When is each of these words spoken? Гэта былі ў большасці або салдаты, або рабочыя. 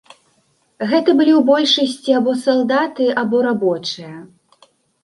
Гэта 0.91 1.09
былі 1.19 1.33
ў 1.39 1.43
большасці 1.51 2.17
або 2.21 2.31
салдаты, 2.45 3.05
або 3.25 3.47
рабочыя. 3.51 4.15